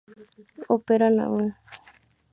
Operan 0.75 1.15
aun. 1.25 1.47